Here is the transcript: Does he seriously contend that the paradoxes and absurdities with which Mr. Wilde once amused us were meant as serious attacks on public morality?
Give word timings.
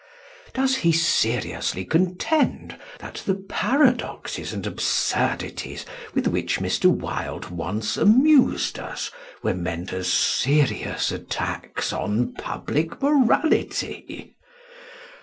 Does 0.55 0.77
he 0.77 0.91
seriously 0.91 1.85
contend 1.85 2.75
that 2.97 3.21
the 3.23 3.35
paradoxes 3.35 4.51
and 4.51 4.65
absurdities 4.65 5.85
with 6.15 6.25
which 6.25 6.57
Mr. 6.59 6.85
Wilde 6.85 7.51
once 7.51 7.97
amused 7.97 8.79
us 8.79 9.11
were 9.43 9.53
meant 9.53 9.93
as 9.93 10.11
serious 10.11 11.11
attacks 11.11 11.93
on 11.93 12.33
public 12.33 12.99
morality? 12.99 14.33